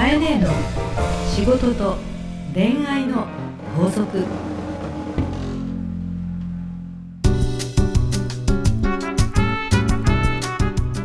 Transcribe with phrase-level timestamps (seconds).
[0.00, 0.48] かえねえの
[1.28, 1.98] 仕事と
[2.54, 3.26] 恋愛の
[3.76, 4.24] 法則。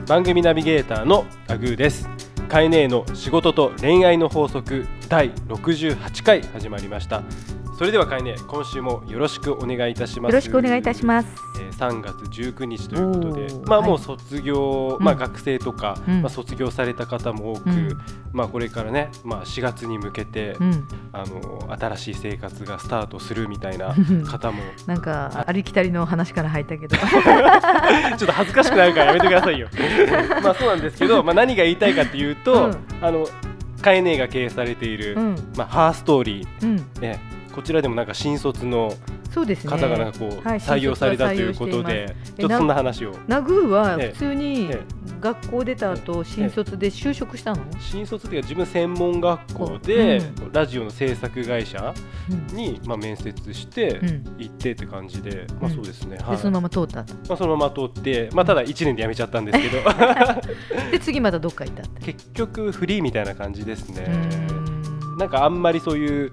[0.08, 2.08] 番組ナビゲーターのアグーです。
[2.48, 7.22] カエネーの仕事と恋愛の法則第68回始まりました。
[7.78, 10.32] それではカエネ今週もよろしくお願いいたします。
[10.32, 11.28] よろしくお願いいたします。
[11.60, 15.20] えー3月19日ということでまあもう卒業、まあうん。
[15.20, 16.22] 学生とか、うん。
[16.22, 17.98] まあ卒業された方も多く、うん。
[18.32, 23.94] まあこれからねまあ4月に向けて、うん、あの新しい生活がスタートするみたいな
[24.26, 24.64] 方も。
[24.88, 29.68] なんかありきたりの話から入ったけど、 ちょっと恥ずかしくなるからやめてくださいよ。
[30.42, 32.78] まあそうなんですけど、まあ何が言いたいかっていうと、うん。
[33.02, 33.28] あの
[33.82, 37.20] カエネが経営されている、うん、まあハーストーリー、うん、ね、
[37.56, 38.94] こちらでもなんか新卒の。
[39.36, 43.14] 方がなんかこう、はい採用されたということで、ちょっとそんな話を。
[43.28, 44.80] ナグーはええ普通にえ
[45.20, 47.62] 学校出た後新卒で就職したの？
[47.82, 51.94] 新卒っていうか自分専門学校で、うラジオの制作会社
[52.30, 57.00] うん、に、まあ、面接してうん行ってって感じで、まあそうですね、はいでそのまま通った。
[57.00, 59.84] まあ、そのまま通って、まあ、ただ1年で辞めちゃったんですけど
[60.92, 62.14] で次またどっか行ったって？
[62.14, 64.08] 結局フリーみたいな感じですね。
[65.18, 66.32] なんかあんまりそういう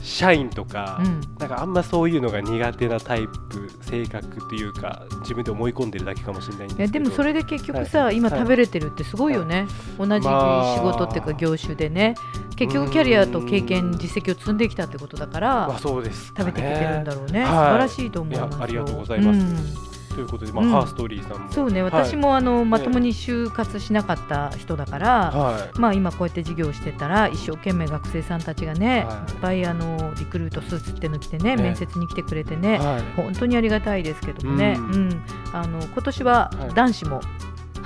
[0.00, 1.20] 社員とか、うん。
[1.38, 6.82] なんかあんまそういうのが苦手なタイプ性格っていうか自分で思い込んでるだけかもしれないんですけど。
[6.84, 8.06] いやでもそれで結局さ、はい。
[8.06, 8.16] はい。
[8.16, 9.66] 今食べれてるってすごいよね、
[9.98, 10.80] 同じ仕まあ。
[10.80, 12.14] 事っていうか業種でね。
[12.56, 16.50] 結局キャリアと経験実績を積んできたってことだから、まあそうですかね。
[16.50, 17.48] 食べてきてるんだろうね、はい。
[17.48, 19.38] 素晴らしいと思いますありがとうございます。
[19.38, 20.70] んということで、まあうん。
[20.72, 21.52] ハーストーリーさんも。
[21.52, 21.92] そうねはい。
[21.92, 29.32] 私もあの、まともに就活しなかった人だから、はまあ、今こうやって授業をしてたら一生懸命学生さんたちがね、はい。
[29.32, 31.62] い、っぱいあのリクルートスーツっての着てね、ね。
[31.62, 33.02] 面接に来てくれてい、ね、はい。
[33.14, 35.24] 本当にありがたいですけどもね、ううんん。
[35.52, 36.74] あの今年ははい。
[36.74, 37.20] 男子も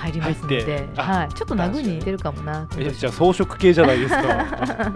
[0.03, 4.93] 入りますので、はい、ちょっと殴に似てるかもな、じゃあ装飾系じゃないですか。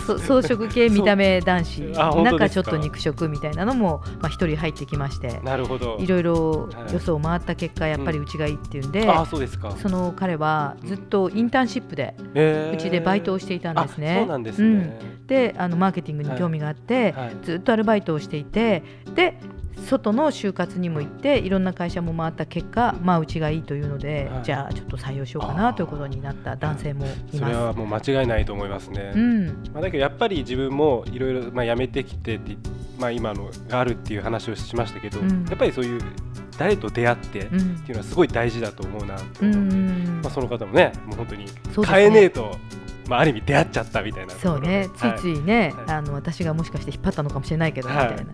[0.00, 1.82] そ装飾系見た目男子。
[1.92, 5.40] 中ちょっと肉食みたいなのもまあ一人入ってきまして。
[5.44, 5.98] なるほど。
[6.00, 6.92] いろいろはい。
[6.94, 8.92] 予想を回った結果やっぱりうちがいいっていうん。
[8.92, 9.72] で、あそうですか。
[9.72, 12.74] その彼はずっとインターンシップでえー。
[12.74, 14.12] うちでバイトをしていたんですね。
[14.12, 17.36] あそうなんですね、であのマーケティングに興味があって、はい。
[17.42, 18.82] ずっとアルバイトをしていて
[19.14, 19.38] で
[19.86, 24.44] 外の就活にも行っていろんな会社も回った結果、まあ、うちがいいというので、はい。
[24.44, 27.08] じゃあちょっと採用しようかなということになった男性もい
[27.38, 29.18] それはまもう間違いないと思いますね、す。
[29.18, 29.46] うん。
[29.72, 32.56] まあ、だけどやっぱり自分もいろいろまあ辞めてきてって、
[32.98, 35.44] まあ、今のがあるっていう話をしましたけど、うん。
[35.44, 36.00] やっぱりそういう
[36.58, 41.46] 誰と出会ってってうんいうのはすごい大事だと思うなとう思うので、んまあ、その方もねもう本当に
[41.86, 42.56] 変えねえと、
[43.08, 45.96] まあ、ある意味出会っちゃったみたいなそうね、ついついね、はい。
[45.96, 48.32] あの私がもしかして引っ張ったのかもしれないけど、はいみたいな。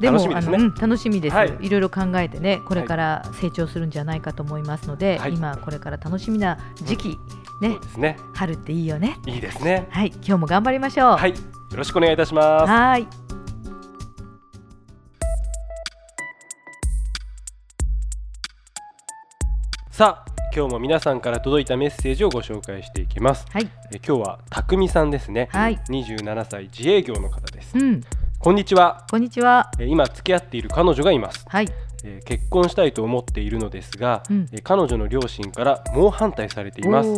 [0.00, 0.72] でも楽しみね。
[0.80, 1.56] 楽しみです、はい。
[1.60, 5.34] い、ろいろ考えてねこれから成長するんじゃないかと思いますので、はい。
[5.34, 8.16] 今これから楽しみな時期、うですね。
[8.34, 9.18] 春っていいよね。
[9.26, 9.86] いいですね。
[9.90, 10.08] はい。
[10.16, 11.16] 今日も頑張りましょう。
[11.16, 11.30] はい。
[11.30, 11.36] よ
[11.74, 12.70] ろしくお願いいたします。
[12.70, 13.08] はーい。
[19.90, 23.46] さあ今日も皆さんから届いたメッセージをご紹介していきます。
[23.50, 23.70] はい。
[23.92, 25.48] え今日はたくみさんですね。
[25.52, 25.78] はい。
[25.88, 27.76] 27歳自営業の方です。
[27.76, 28.02] うん
[28.46, 29.04] こんにちは。
[29.10, 29.72] こんにちは。
[29.76, 31.44] え今付き合っている彼女がいます。
[31.48, 31.68] はい。
[32.04, 34.48] えー結婚したいと思っているのですが、うん。
[34.52, 37.10] えー彼女の両親から猛反対されています、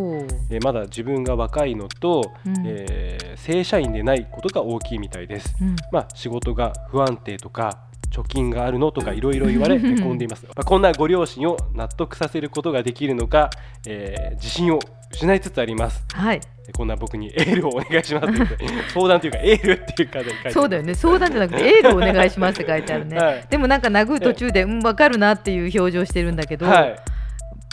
[0.63, 2.55] まだ自分が若いのと、うん。
[2.65, 5.77] えー正社員でないことが大きいみたいです、うん。
[5.93, 7.77] まあ、仕事が不安定とか
[8.11, 13.51] 貯金があるのとかいろいろ言われへこんでいます、まあ、こんなご両親を納得させることができるのか、
[13.87, 14.79] えー自信を
[15.21, 16.05] 失いつつあります。
[16.15, 16.41] はい。
[16.69, 18.67] えーこんな僕にエールをお願いしますって。
[18.93, 20.55] 相談というかエールっていうかで書いてます。
[20.55, 20.95] そうだよね。
[20.95, 23.47] 相談じゃなくてエールお願いしますって書いてあるね、 はい。
[23.49, 26.97] でもなんか殴る途中でうん分かるなっていう表情してるんだけど、はい。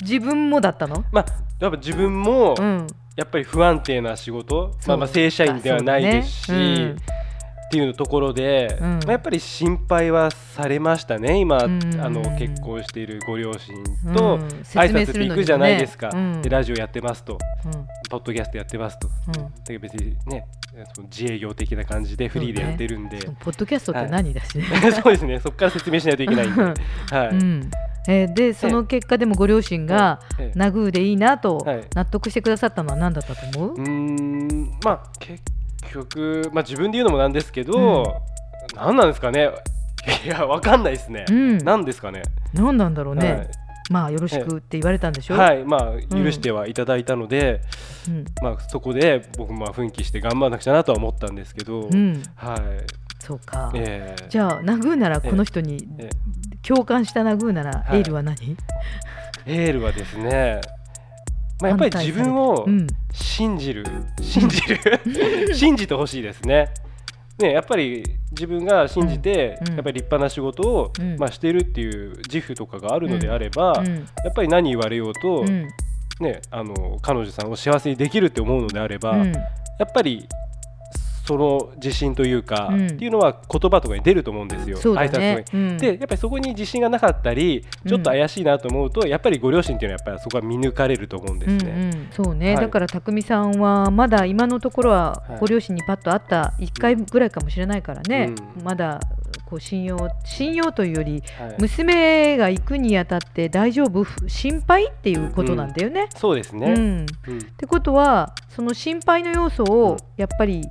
[0.01, 1.03] 自分もだったの？
[1.11, 1.25] まあ、
[1.59, 2.87] やっぱ自分も、うん。
[3.17, 6.51] やっぱり不安定な仕事、まあ、まあ正社員ではないですし、
[7.75, 8.87] っていうところで、うん。
[8.87, 11.39] まあ、やっぱり心配はされましたね。
[11.39, 11.79] 今、うん。
[11.99, 14.43] あの結婚しているご両親とうん。
[14.43, 16.41] 挨拶に行くじゃないですか、うん。
[16.41, 17.37] でラジオやってますと。
[17.65, 17.71] うん。
[18.09, 19.09] ポッドキャストやってますと。
[19.27, 19.33] うん。
[19.33, 20.45] だけど別にね
[20.93, 24.63] その自営業的な感じでフリーでやってるんで、そうポッドキャストって何だしね、
[25.03, 25.39] そうですね。
[25.41, 26.71] そこから説明しないといけないんで、は
[27.25, 27.27] い。
[27.29, 27.71] うん。
[28.07, 30.57] えーでその結果でもご両親がええ。
[30.57, 31.83] ナグーでいいなとはい。
[31.93, 34.71] 納得してくださったのは何だったと思う、うーん。
[34.83, 35.43] まあ結
[35.91, 38.21] 局、まあ、自分で言うのもなんですけど、
[38.75, 39.51] 何なんですかね。
[40.23, 41.57] いやわかんないですね、うん。
[41.59, 42.21] 何ですかね。
[42.53, 43.49] 何なんだろうね、はい。
[43.89, 45.63] まあよろしくって言われたんでしょ、はい。
[45.63, 47.61] まあ許してはいただいたので、
[48.07, 48.25] うん。
[48.41, 52.59] まあそこで僕もまあ奮起して頑張らなくちゃなとは思ったんですけど、うん、はい。
[53.19, 56.09] そうか、えーじゃあナグーならこの人にえ。
[56.61, 57.99] 共感したナグーならはい。
[57.99, 58.35] エールは何、
[59.47, 60.61] エールはですね
[61.61, 62.87] まあ、やっぱり自分をうん。
[63.13, 63.85] 信じる、
[64.21, 64.79] 信じる。
[65.55, 66.69] 信じてほしいですね。
[67.39, 69.67] ね、やっぱり自分が信じて、うん。
[69.69, 69.75] うん。
[69.75, 71.17] やっぱり立派な仕事を、うん。
[71.17, 73.95] まあ、してるっていう自負とかがあるのであれば、うん。
[73.95, 75.67] やっぱり何言われようと、うん。
[76.19, 79.31] ね、あの彼女さんを幸せにできるって思うのであれば、うん。
[79.33, 79.41] や
[79.83, 80.27] っぱり
[81.25, 82.87] その自信というか、うん。
[82.87, 85.19] っていうのは言葉とかに出ると思うんですよ、そうだ挨拶に。
[85.19, 85.45] ね。
[85.53, 85.77] うん。
[85.77, 91.71] でやっぱりそこに自信がなかったりちょっと怪しいなと思うと、やっぱりご両親っていうのはやっぱりそこは見抜かれると思うんですね。
[91.71, 92.65] うんうん、そうね、はい。
[92.65, 95.39] だから匠さんはまだ今のところははい。
[95.39, 98.63] ご両親にパッと会った1回ぐらいかもしれないからね、うん。
[98.63, 98.99] まだ
[99.45, 101.55] こう信用信用というよりはい。
[101.59, 104.03] 娘が行くにあたって大丈夫？
[104.03, 106.07] ふ心配っていうことなんだよね。
[106.15, 107.05] そうですね、うん。
[107.27, 107.37] うん。
[107.39, 109.71] ってことはその心配の要素うん。
[109.71, 110.61] をやっぱり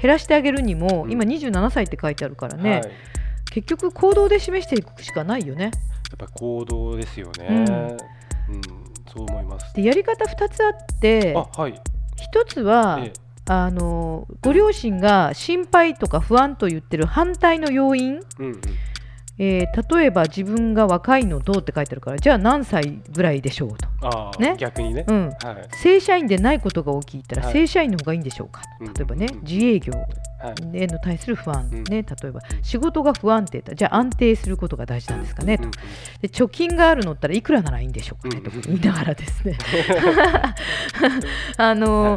[0.00, 1.12] 減らしてあげるにも、うん。
[1.12, 2.90] 今27歳って書いてあるからね、はい、やっ
[3.50, 5.70] 結局行動で示していくしかないよね。
[6.20, 8.54] ぱり行動ですよね、うん。
[8.54, 8.62] うん
[9.12, 9.74] そう思います。
[9.74, 11.80] でやり方2つあってあはい、1
[12.46, 13.12] つは、え
[13.48, 18.60] あのご両親が心配とか不安と言ってる反対の要因、えうんうん、
[19.42, 23.70] えー例えば自分が若いのどうって書いてあるからじゃあ何歳ぐらいでしょう
[24.00, 24.54] と、ね？
[24.58, 27.52] 逆にね、うん、はい、正社員でないことが大きいったらはい。
[27.54, 28.92] 正社員の方がいいんでしょうか、うん。
[28.92, 29.40] 例えばねうん。
[29.40, 31.84] 自営業はい、への対する不安、うん。
[31.84, 32.40] ね例えば。
[32.62, 35.56] 仕事が不安定だじゃあ安定することが大事なんですかね？
[35.58, 35.64] と。
[36.20, 38.42] で貯金があるのったらいくらならいいんでしょうかね？
[38.44, 39.56] うんと言いながらですね。
[41.56, 42.16] あの、は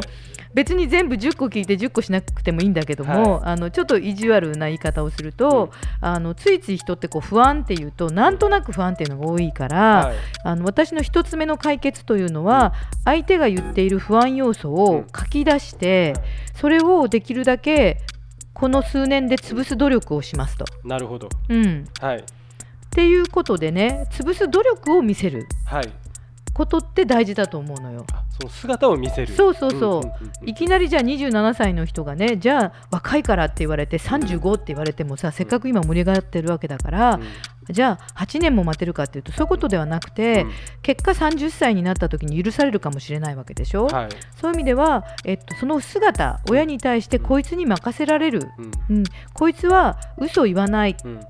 [0.54, 5.70] 別に全部10個聞いて10個しなくてもいいんだけども、あのちょっと意地悪な言い方をすると、
[6.00, 10.16] あのついつい人ってこう不安っていうとなんとなく不安っていうのが多いから、はい。
[10.44, 12.72] あの私の一つ目の解決というのは、
[13.04, 16.14] 相手が言っている不安要素を書き出して、
[16.54, 18.00] それをできるだけ
[18.54, 20.64] この数年で潰す努力をしますと。
[20.84, 22.22] なるほど、うん、はい、っ
[22.90, 25.92] ていうことでね潰す努力を見せるはい、
[26.54, 28.06] ことって大事だと思うのよ。
[28.12, 29.32] あその姿を見せる。
[29.32, 30.48] そうそうそう,、んんんうん。
[30.48, 37.20] いきなりじゃあ27歳の人がねじゃあ若いからって言われて35って言われてもさせっかく今盛り上がってるわけだから、
[37.70, 40.50] じゃあ8年も待てるかっていうとそういうことではなくて、うん。
[40.82, 44.08] 結果30歳になった時に許されるかもしれないわけでしょ、はい、
[44.40, 48.50] そういう意味では、えっと、その姿親に対してこいつに任せられる、
[48.90, 48.96] うん。
[48.96, 50.96] うん、こいつは嘘を言わない。
[51.04, 51.20] うん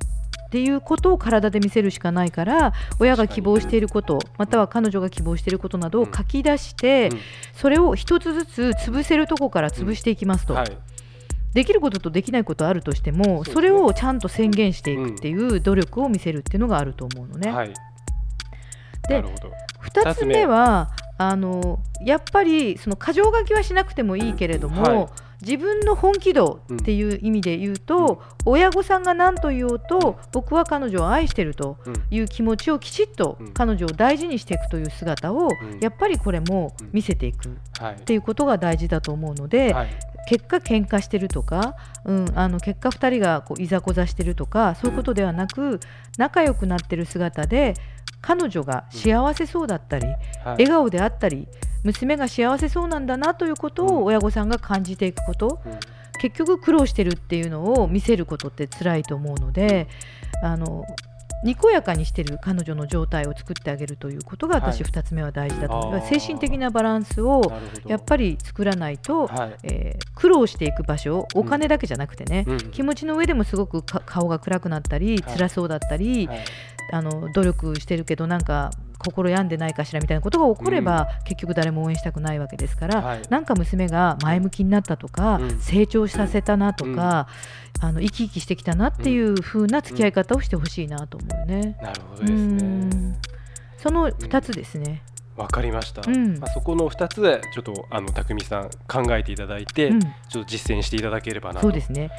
[0.54, 7.18] っていうことを体で見せるしかないから親が希望していることまたは彼女が希望していることなどを書き出して、うん。
[7.54, 10.78] それを一つずつ潰せるとこから潰していきますと、はい、
[11.54, 17.50] できることとできないことあるとしてもそれをちゃんと宣言していくっていう努力を見せるっていうのがあると思うのね。
[17.50, 17.74] はい、
[19.08, 19.52] でなるほど、
[20.02, 25.08] 2つ目はあのやっぱりその過剰書きはしなくてもいいけれども、はい
[25.44, 31.94] 自分の本気度っていう意味で言うと、親御さんが何と言おうと僕は彼女を愛してるとうん。
[32.10, 33.52] いう気持ちをきちっとうん。
[33.52, 35.80] 彼女を大事にしていくという姿をうん。
[35.80, 39.88] やっぱりこれも見せていくっはい、ていうことが大事だと思うので、はい、
[40.28, 41.74] 結果喧嘩してるとか、
[42.04, 45.80] うん、あの結果2人がこういざこざしてるとかそういうことではなく
[46.16, 47.74] 仲良くなってる姿で
[48.20, 50.16] 彼女が幸せそうだったり、はい。
[50.44, 51.48] 笑顔であったり
[51.84, 53.96] 娘が幸せそうなんだなということうん。
[53.96, 55.78] を親御さんが感じていくこと、うん。
[56.20, 59.88] 結局苦労してるっていうのを見せることって辛いと思うので
[60.42, 60.84] あの
[61.44, 64.90] にこやかにしてる彼女の状態を作ってあげるということが私はい。
[64.90, 66.18] 2つ目は大事だと思う、あー。
[66.20, 67.52] 精神的なバランスを
[67.86, 72.58] やっぱり作らないと、はい、えー苦労していく場所お金だけじゃなくてね、うん。
[72.70, 75.36] 気持ちの上でもすごくか顔が暗くなったりはい。
[75.36, 76.44] 辛そうだったり、はい。
[76.92, 78.70] あの努力してるけどなんか
[79.04, 87.28] 心病んでないかしらみたいなことが起これば、結局誰も応援したくないわけですから、はいなんか娘が前向きになったとか、うん成長させたなとか、
[87.80, 91.76] あの生き生きしてきたなっていう風な付き合い方をしてほしいなと思うね。
[91.82, 93.16] なるほどですうねん。
[93.78, 95.02] その2つですね。
[95.36, 96.02] わかりました。
[96.06, 101.62] うんまあそこの二つでちょっとあの匠さん考えていただいて、うんちょっと実践していただければなと。
[101.62, 102.10] そうですね、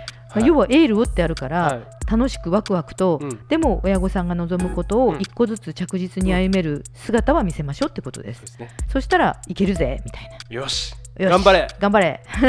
[0.42, 1.88] 要はエールをってあるから、はい。
[2.12, 3.48] 楽しくワクワクと、うん。
[3.48, 5.22] でも親御さんが望むことをうん。
[5.22, 8.40] 一個ずつ着実に歩める姿は見せましょうってことです。
[8.40, 8.46] そう。
[8.46, 8.70] ですね。
[8.90, 10.56] そしたらいけるぜみたいな。
[10.56, 10.94] よし。
[11.18, 11.32] よし。
[11.32, 11.68] 頑張れ。
[11.80, 12.24] 頑張れ。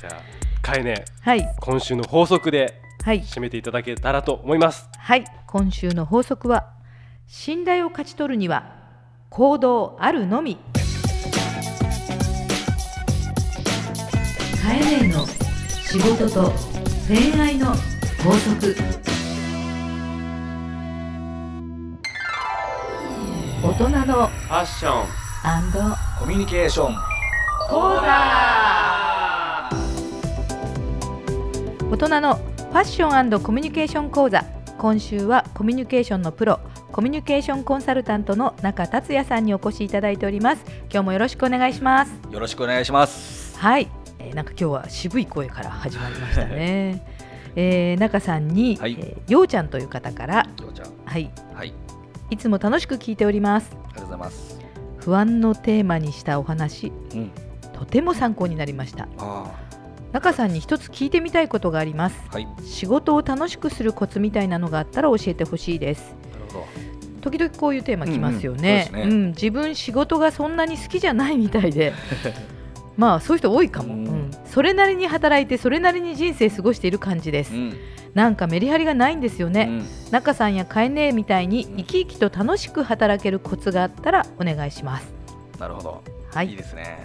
[0.00, 1.54] じゃあかえねはい。
[1.60, 3.22] 今週の法則ではい。
[3.22, 4.88] 締めていただけたらと思います。
[4.96, 5.24] はい。
[5.46, 6.70] 今週の法則は
[7.26, 8.74] 信頼を勝ち取るには
[9.30, 10.58] 行動あるのみ。
[14.62, 15.26] カエネの
[15.82, 16.71] 仕事と
[17.08, 17.66] 恋愛の
[18.22, 18.76] 法則。
[23.60, 25.06] 大人のファッション
[26.20, 26.94] コミュニケーション。
[27.68, 28.02] 講座
[31.90, 34.44] 大人のファッションコミュニケーション講座。
[34.78, 36.60] 今週はコミュニケーションのプロ
[36.92, 40.64] コミュニケーションコンサルタントの中達也さんにお越しいただいております。
[40.88, 42.12] 今日もよろしくお願いします。
[42.30, 43.58] よろしくお願いします。
[43.58, 47.04] はい、えーなんか今日は渋い声から始まりましたね。
[47.54, 48.96] えー、中さんに、はい。
[48.98, 50.88] えーようちゃんという方からきょうちゃん。
[51.04, 51.30] はい。
[51.54, 51.72] はい。
[52.30, 53.70] いつも楽しく聞いております。
[53.72, 54.58] ありがとうございます。
[54.98, 57.30] 不安のテーマにしたお話うん。
[57.72, 59.08] とても参考になりました。
[59.18, 59.50] あ
[60.12, 62.20] 中さんに一つ聞いてみたいことがあります。
[62.30, 62.44] あはい。
[62.46, 66.14] な仕事を楽しくするコツみたいなのがあったら教えてほしいです。
[66.48, 66.66] るほ
[67.20, 69.04] 時々こういうテーマきますよね,、うんうん。
[69.04, 69.26] そうですね。
[69.28, 71.92] 自分仕事がそんなに好きじゃないみたいで
[73.02, 74.04] まあそういう人多いかも、ううん。
[74.04, 77.76] んそれなりに働いてそれなりに人生過ごしている感じです、どうん。
[78.14, 80.12] なんかメリハリがないんですよね、うん。
[80.12, 85.12] 中さんやカエネみたいに生き生きと楽しく働けるコツがあったらお願いします。
[85.58, 86.02] なるほど。
[86.32, 86.50] はい。
[86.50, 86.98] いいですね。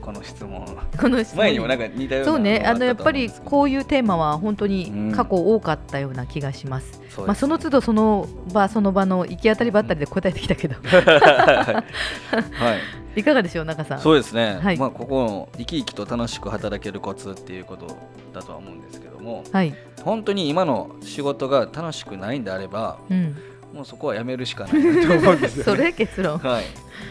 [0.00, 0.64] この質問。
[0.98, 1.38] この質問。
[1.40, 2.64] 前にもなんか似たようなそうね。
[2.64, 5.12] あのやっぱりこうういうテーマは本当にうん。
[5.12, 11.84] 過去多かったような気がします、そうまあ、その都度その場その場の行き当たりばったりで答えてきたけど、 は
[12.32, 14.00] い いかがでしょう中さん？
[14.00, 14.76] そうですね、はい。
[14.76, 17.96] まあここの生き生きと楽しく働けるコツっていうこと
[18.32, 23.36] だとは思うんですけどもはい、本当に今の仕事が楽しくないんであればうん、
[23.74, 26.64] もうそこはやめるしかないと思うんですよ、そね、 れ結論、はい、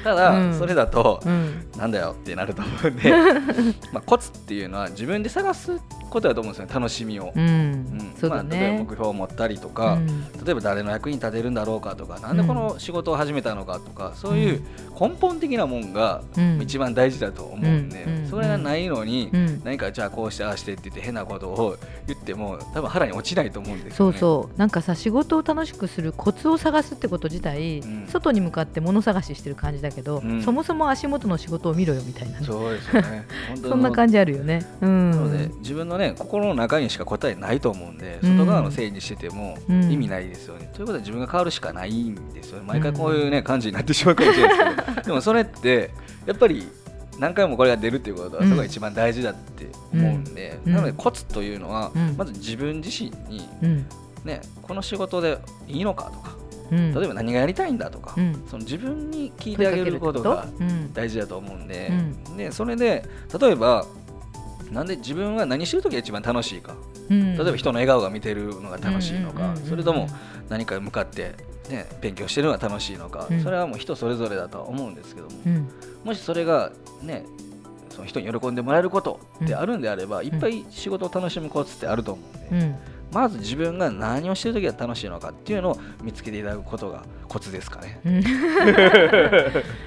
[0.03, 0.57] ただ、うん。
[0.57, 1.65] それだとうん。
[1.77, 3.11] なんだよってなると思うんで
[3.91, 5.79] まあコツっていうのは自分で探す
[6.09, 7.41] ことだと思うんですよね楽しみを、うん。
[7.41, 8.13] うん。
[8.19, 10.07] そうだまあ、例えばね目、標を持ったりとか、うん。
[10.43, 14.61] 例えば誰の役に立てるんだろうかとかなんでこの仕事を始めたのかとか、そういう
[14.99, 18.27] 根本的なもんがうん一番大事だと思うんで、うん。
[18.27, 19.61] それがないのに、うん。
[19.63, 21.77] 何かじゃあこうしてああしてって言って変なことを
[22.07, 24.19] 言っても多分腹に落ちないと思うんですそうよね。
[24.19, 24.59] そう。
[24.59, 28.07] なんかさ仕事を楽しくするコツを探すってこと自体、うん。
[28.07, 33.25] 外に向かって物探ししてる感じだけど、うんそもそも足元の仕事を見ろよみたいなねそうですよね。
[33.61, 34.65] そんな感じあるよね。
[34.81, 35.11] うん。
[35.11, 40.69] なので自分のね心の中にしか答えないと思うんでうん外側のせいにしててもうん意味ないですよね。
[40.73, 42.65] ということで自分が変わるしかないんですよね。
[42.67, 45.91] 毎回こういうね感じになってしまうかもしれないですけど でもそれって
[46.25, 46.67] やっぱり
[47.19, 53.85] 何回もこれが出るっていうことはうんそこが一番大事だって思うんで、うんなのでコツというのはうんまず自分自身にうん。
[54.25, 56.35] ねこの仕事でいいのかとか
[56.71, 56.93] うん。
[56.93, 60.93] 例えば何がやりたいんだとか、うんその自分に聞いてあげることがうん。
[60.93, 61.91] 大事だと思うんで,、
[62.33, 63.03] うでそれで
[63.39, 63.85] 例えば
[64.71, 66.75] なんで自分は何してる時が一番楽しいか
[67.09, 67.37] うん。
[67.37, 70.07] 例えば人の笑顔が見てるのが楽しいのかそれとも
[70.49, 71.35] 何か向かって、
[71.69, 75.69] ね、勉強してるのが楽しいのか、うんそれはもう人それぞれだとは思うんですけども、うん。
[76.03, 76.71] もしそれが
[77.01, 77.25] ね
[77.89, 82.21] その人に喜んでもらえることってあるんであれば、いっぱい仕事を楽しむコツってあると思
[82.51, 82.75] うんで、うん。
[83.11, 87.99] まず自分が何をしてる時が楽しいのかっていうのを見つけていただくことがコツですかね。
[88.05, 88.23] うん。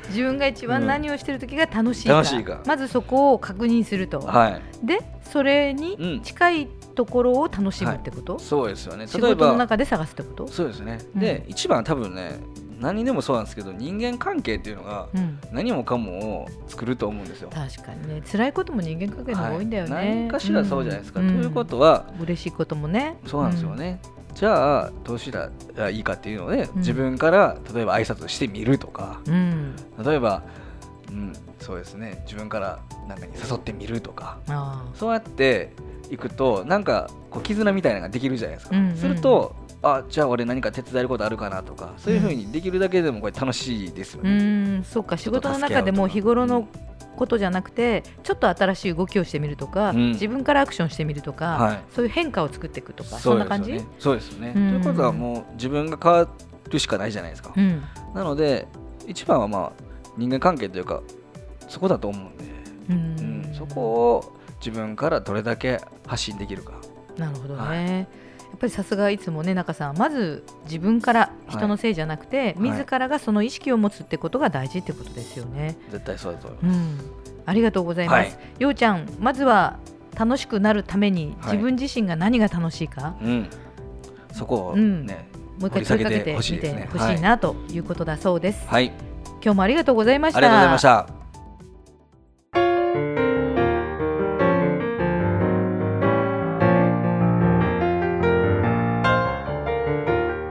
[0.08, 2.60] 自分が一番何をしてる時が楽しいか,、楽しいか。
[2.66, 5.76] まずそこを確認すると、はい、でそれうん。
[5.76, 9.06] に近いところを楽しむってこと、そうですよね。
[9.06, 10.48] 仕例えば事の中で探すってこと？
[10.48, 10.98] そうですね。
[11.14, 11.20] うん。
[11.20, 12.40] で、一番多分ね、
[12.80, 17.50] 何にでもそうなんですけど、人間関係っていうのがうん、何もかもを作ると思うんですよ。
[17.52, 21.20] 確かにね辛いことも人間関係の方が多いんだよね、はい何かしらそうじゃないですか。
[21.20, 24.00] んということは、嬉しいこともねそうなんですよね。
[24.34, 29.34] じゃあどうしたらいいかっていうので、ん自分から例えば挨拶してみるとか、うん、
[29.98, 30.42] うん例えば、
[31.10, 32.22] うん、そうですね。
[32.24, 35.72] 自分からなんかに誘ってみるとか、あそうやって
[36.10, 38.76] いくとなんかこう絆みたいなのができるじゃないですか。
[38.76, 39.54] うんうんすると。
[39.82, 44.78] あじゃあ俺何か手伝えることあるかなとかそういうふうにできるだけでもこれ楽しいですよーうね。
[44.78, 45.16] んそうか。
[45.16, 46.68] 仕事の中でも日頃の
[47.16, 50.12] ことじゃなくてちょっと新しい動きをしてみるとか、うん。
[50.12, 51.80] 自分からアクションしてみるとか、はい。
[51.94, 53.96] そういう変化を作っていくとかそんな感じですよね。
[53.98, 54.52] そうですよね。
[54.54, 54.82] うん。
[54.82, 56.28] ということはもう自分が変わ
[56.68, 57.52] るしかないじゃないですか。
[57.56, 57.82] うん。
[58.14, 58.68] なので
[59.06, 59.82] 一番はまあ
[60.16, 61.02] 人間関係というか
[61.68, 62.44] そこだと思うんで、
[62.90, 63.46] うん。
[63.46, 63.54] うん。
[63.54, 66.72] そこを自分からどれだけ発信できるか。
[67.16, 68.06] なるほどね、は
[68.50, 75.76] やっぱりさすがいつもね中さんまず自分から人のせいじゃなくて、はい自らがその意識を持つってことが大事ってことですよね。
[75.90, 76.76] 絶対そうだと思います。
[76.76, 76.98] うん、
[77.46, 78.36] ありがとうございます。
[78.36, 79.78] はいようちゃんまずは
[80.18, 83.50] 楽しくなるためにはい自分自身が何が楽しいか、うん。
[84.32, 85.28] そこをうんね、
[85.58, 88.66] もう一回問いかけてみてほしいなということだそうです。
[88.66, 88.92] はい、
[89.42, 90.38] 今日もありがとうございました。
[90.38, 91.19] ありがとうございました。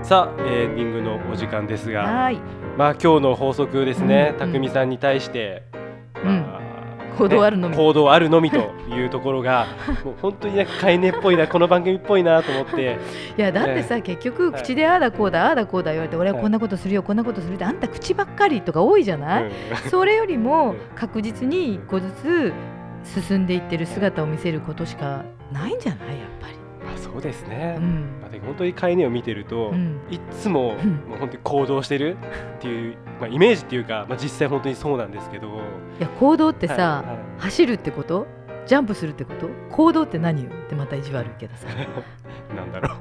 [0.09, 2.39] さあエンディングのお時間ですがはい、
[2.79, 5.61] まあ今日の法則ですね、うん匠さんに対して、
[6.25, 6.41] うん。
[6.41, 6.59] まあ
[7.15, 7.77] 行動あるのみ。
[7.77, 8.57] ね行動あるのみと
[8.89, 9.67] いうところが
[10.03, 12.97] もう本当になんか飼いネっぽいなこの番組っぽいなと思って。
[13.37, 19.51] いやだってさ、結局口でああだこうだああだこうだ言われて俺はこんなことするよこんなことするってあんた口ばっかりとか多いじゃない、うん。
[19.91, 20.77] それよりもうん。
[20.95, 22.53] 確実に一個ずつ
[23.03, 25.23] 進んでいってる姿を見せることしか
[25.53, 26.17] ないんじゃない？
[26.17, 26.38] やっぱ
[27.09, 28.19] そそうですね、うん。
[28.21, 29.99] まあ、で本当に飼い犬を見てると、うん。
[30.09, 31.09] いっつもうん。
[31.09, 32.17] もう本当に行動してる
[32.57, 35.47] っていう、まあ、イメージっていうか、まあ、実際本当にそうなんですけど。
[35.47, 37.17] いや行動ってさ、はいはい。
[37.39, 38.27] 走るってこと？
[38.65, 39.49] ジャンプするってこと？
[39.71, 40.49] 行動って何よ？
[40.49, 41.67] ってまた意地悪いけどさ。
[42.55, 42.97] なんだろう。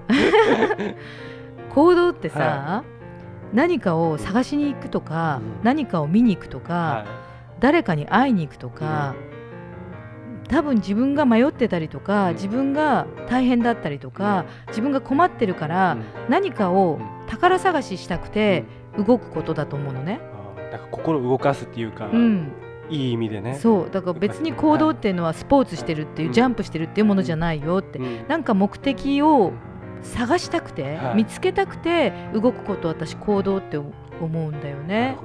[1.75, 2.85] 行動ってさ、は
[3.53, 5.65] 何かを探しに行くとか、うん。
[5.65, 7.05] 何かを見に行くとか、は
[7.61, 9.15] 誰かに会いに行くとか、
[10.49, 12.35] 多分自分が迷ってたりとか、うん。
[12.35, 16.05] 自分が大変だったりとか、自分が困ってるかいら、うん。
[16.29, 17.19] 何かをうん。
[17.29, 18.65] 宝探ししたくて
[18.97, 20.21] 動くことだと思うのね。
[20.57, 22.53] あーなんか心を動かすっていうか、うん、
[22.89, 23.55] いい意味でね。
[23.55, 26.33] そうだから別に行動っていうのはスポーツしてるっていう、うん。
[26.33, 28.27] ジャンプしてるっていうものじゃないよって、うん。
[28.29, 29.53] なんか目的を
[30.03, 31.17] 探したくて、はい。
[31.17, 35.17] 見つけたくて動くことを私行動って思うんだよね。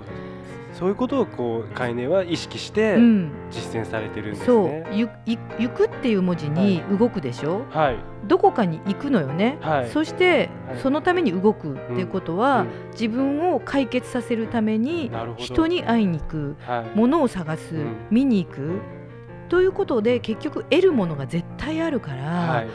[0.73, 4.67] そういうことをこう飼い主は意識してうん、実践されてるんですそう。
[4.67, 4.87] ね。
[4.91, 9.89] ゆい行くっていう文字に動くでしょ、はい、どこかに行くのよね、はい。
[9.89, 10.79] そして、はい。
[10.79, 12.67] そのために動くっていうことは、うん。
[12.91, 17.95] 自分を解決させるために人に会いに行くはい、ものを探す、うん。
[18.09, 18.81] 見に行く。
[19.49, 22.67] ということで結局得るものが絶対あるから、はい、